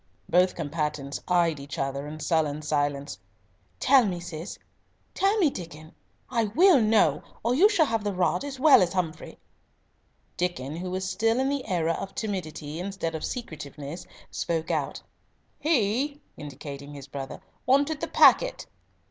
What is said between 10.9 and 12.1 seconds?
still in the era